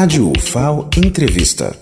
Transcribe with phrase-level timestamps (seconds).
[0.00, 1.76] Rádio UFAO Entrevista.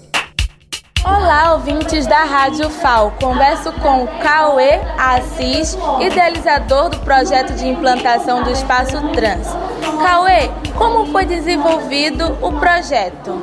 [1.05, 3.13] Olá, ouvintes da Rádio FAO.
[3.13, 9.46] Converso com o Cauê Assis, idealizador do projeto de implantação do espaço trans.
[10.02, 13.41] Cauê, como foi desenvolvido o projeto?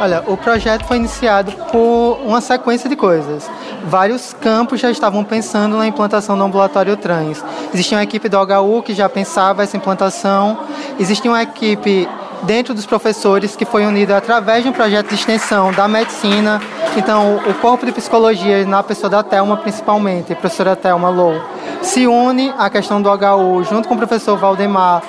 [0.00, 3.48] Olha, o projeto foi iniciado por uma sequência de coisas.
[3.84, 7.44] Vários campos já estavam pensando na implantação do ambulatório trans.
[7.72, 10.58] Existia uma equipe do HU que já pensava essa implantação.
[10.98, 12.08] Existia uma equipe
[12.42, 16.60] dentro dos professores que foi unida através de um projeto de extensão da medicina.
[16.96, 21.40] Então, o corpo de psicologia, na pessoa da Thelma principalmente, a professora Thelma Low,
[21.82, 25.02] se une à questão do HU junto com o professor Valdemar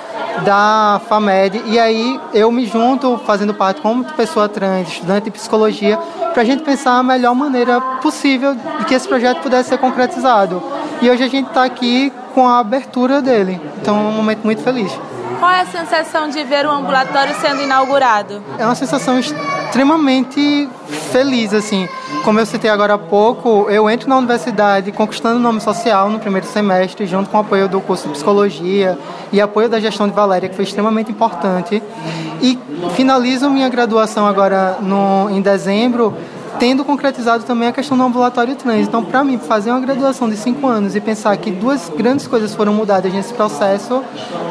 [0.44, 5.98] da FAMED e aí eu me junto fazendo parte como pessoa trans, estudante de psicologia,
[6.32, 10.62] para a gente pensar a melhor maneira possível de que esse projeto pudesse ser concretizado.
[11.00, 14.62] E hoje a gente está aqui com a abertura dele, então é um momento muito
[14.62, 14.92] feliz.
[15.38, 18.42] Qual é a sensação de ver o ambulatório sendo inaugurado?
[18.58, 20.68] É uma sensação extremamente
[21.12, 21.88] feliz, assim.
[22.24, 26.18] Como eu citei agora há pouco, eu entro na universidade conquistando o nome social no
[26.18, 28.98] primeiro semestre, junto com o apoio do curso de psicologia
[29.30, 31.80] e apoio da gestão de Valéria, que foi extremamente importante.
[32.42, 32.58] E
[32.96, 36.16] finalizo minha graduação agora no, em dezembro
[36.58, 38.86] tendo concretizado também a questão do ambulatório trans.
[38.86, 42.54] Então, para mim, fazer uma graduação de cinco anos e pensar que duas grandes coisas
[42.54, 44.02] foram mudadas nesse processo,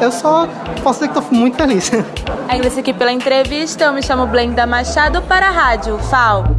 [0.02, 0.48] eu só
[0.84, 1.92] posso dizer que estou muito feliz.
[2.48, 3.86] Agradeço aqui pela entrevista.
[3.86, 6.57] Eu me chamo Blenda Machado para a Rádio FAO.